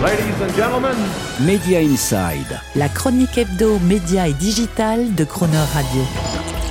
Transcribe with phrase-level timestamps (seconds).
[0.00, 0.96] Ladies and gentlemen.
[1.40, 2.60] Media Inside.
[2.76, 6.02] La chronique hebdo, média et digital de Croner Radio.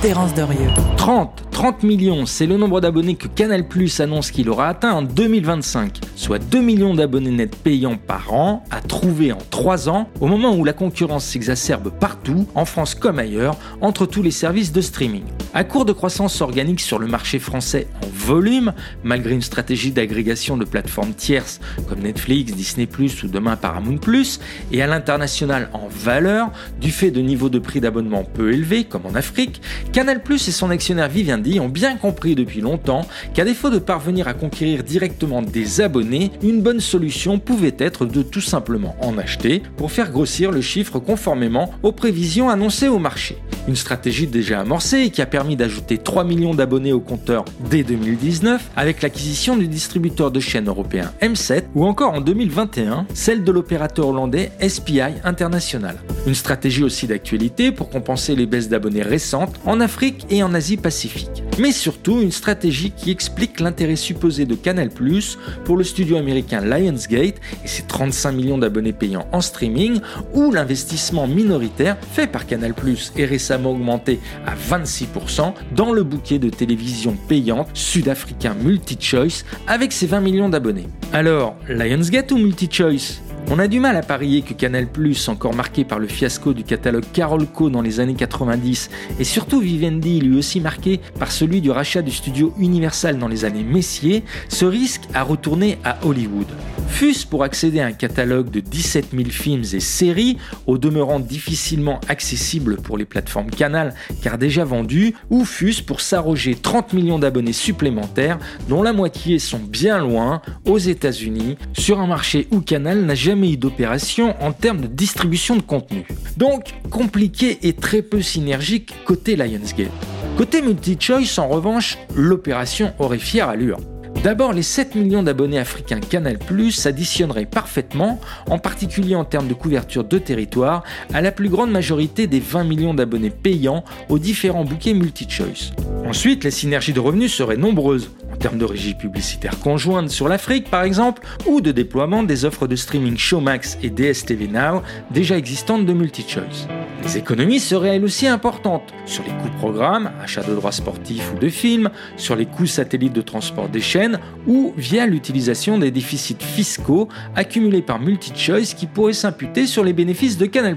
[0.00, 0.70] Terence Derieux.
[0.96, 5.02] 30, 30 millions, c'est le nombre d'abonnés que Canal Plus annonce qu'il aura atteint en
[5.02, 10.26] 2025, soit 2 millions d'abonnés nets payants par an à trouver en 3 ans, au
[10.26, 14.80] moment où la concurrence s'exacerbe partout, en France comme ailleurs, entre tous les services de
[14.80, 15.24] streaming.
[15.58, 18.72] À court de croissance organique sur le marché français en volume,
[19.02, 22.86] malgré une stratégie d'agrégation de plateformes tierces comme Netflix, Disney⁇
[23.24, 23.96] ou demain Paramount⁇
[24.70, 29.04] et à l'international en valeur, du fait de niveaux de prix d'abonnement peu élevés comme
[29.04, 29.60] en Afrique,
[29.92, 33.04] Canal et son actionnaire Vivendi ont bien compris depuis longtemps
[33.34, 38.22] qu'à défaut de parvenir à conquérir directement des abonnés, une bonne solution pouvait être de
[38.22, 43.38] tout simplement en acheter pour faire grossir le chiffre conformément aux prévisions annoncées au marché.
[43.68, 47.82] Une stratégie déjà amorcée et qui a permis d'ajouter 3 millions d'abonnés au compteur dès
[47.82, 53.52] 2019 avec l'acquisition du distributeur de chaînes européen M7 ou encore en 2021 celle de
[53.52, 55.96] l'opérateur hollandais SPI International.
[56.26, 61.42] Une stratégie aussi d'actualité pour compenser les baisses d'abonnés récentes en Afrique et en Asie-Pacifique.
[61.58, 64.88] Mais surtout une stratégie qui explique l'intérêt supposé de Canal⁇
[65.64, 70.00] pour le studio américain Lionsgate et ses 35 millions d'abonnés payants en streaming,
[70.34, 72.72] ou l'investissement minoritaire fait par Canal⁇
[73.16, 80.06] et récemment augmenté à 26% dans le bouquet de télévision payante sud-africain MultiChoice avec ses
[80.06, 80.86] 20 millions d'abonnés.
[81.12, 83.27] Alors, Lionsgate ou MultiChoice?
[83.50, 84.88] On a du mal à parier que Canal+,
[85.28, 90.20] encore marqué par le fiasco du catalogue Carolco dans les années 90, et surtout Vivendi,
[90.20, 94.66] lui aussi marqué par celui du rachat du studio Universal dans les années Messier, se
[94.66, 96.46] risque à retourner à Hollywood.
[96.88, 102.00] Fût-ce pour accéder à un catalogue de 17 000 films et séries, au demeurant difficilement
[102.08, 107.52] accessible pour les plateformes Canal car déjà vendus, ou fût-ce pour s'arroger 30 millions d'abonnés
[107.52, 113.14] supplémentaires, dont la moitié sont bien loin, aux États-Unis, sur un marché où Canal n'a
[113.14, 116.06] jamais eu d'opération en termes de distribution de contenu.
[116.36, 119.90] Donc, compliqué et très peu synergique côté Lionsgate.
[120.36, 123.78] Côté MultiChoice, en revanche, l'opération aurait fière allure.
[124.22, 126.38] D'abord, les 7 millions d'abonnés africains Canal
[126.72, 130.82] s'additionneraient parfaitement, en particulier en termes de couverture de territoire,
[131.14, 135.72] à la plus grande majorité des 20 millions d'abonnés payants aux différents bouquets multi-choice.
[136.04, 140.82] Ensuite, les synergies de revenus seraient nombreuses termes de régie publicitaire conjointe sur l'Afrique par
[140.82, 145.92] exemple, ou de déploiement des offres de streaming Showmax et DSTV Now déjà existantes de
[145.92, 146.68] MultiChoice.
[147.02, 151.38] Les économies seraient elles aussi importantes sur les coûts programmes, achat de droits sportifs ou
[151.38, 156.36] de films, sur les coûts satellites de transport des chaînes ou via l'utilisation des déficits
[156.40, 160.76] fiscaux accumulés par MultiChoice qui pourraient s'imputer sur les bénéfices de Canal+.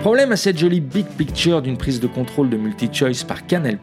[0.00, 3.78] Problème à cette jolie big picture d'une prise de contrôle de MultiChoice par Canal+,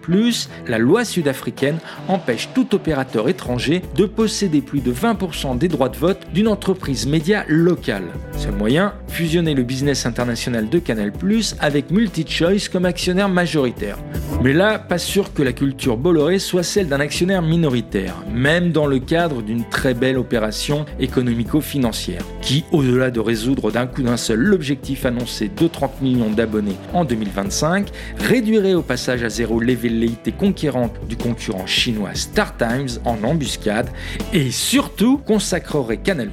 [0.67, 5.97] la loi sud-africaine empêche tout opérateur étranger de posséder plus de 20% des droits de
[5.97, 8.05] vote d'une entreprise média locale.
[8.37, 11.11] Seul moyen, fusionner le business international de Canal+
[11.59, 13.97] avec MultiChoice comme actionnaire majoritaire.
[14.43, 18.85] Mais là, pas sûr que la culture Bolloré soit celle d'un actionnaire minoritaire, même dans
[18.85, 24.39] le cadre d'une très belle opération économico-financière, qui, au-delà de résoudre d'un coup d'un seul
[24.39, 30.31] l'objectif annoncé de 30 millions d'abonnés en 2025, réduirait au passage à zéro les velléités
[30.31, 33.89] conquérantes du concurrent chinois StarTimes en embuscade
[34.31, 36.29] et surtout consacrerait Canal+,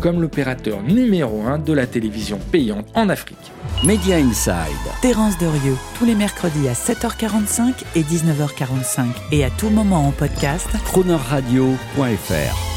[0.00, 3.36] comme l'opérateur numéro 1 de la télévision payante en Afrique.
[3.84, 4.54] Media Inside.
[5.02, 7.47] Terence Derieux, tous les mercredis à 7h45
[7.94, 10.68] et 19h45 et à tout moment en podcast.
[10.84, 12.67] Cronerradio.fr